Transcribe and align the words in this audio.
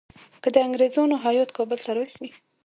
که 0.41 0.49
د 0.55 0.57
انګریزانو 0.67 1.15
هیات 1.25 1.49
کابل 1.57 1.79
ته 1.85 1.91
راشي. 1.97 2.27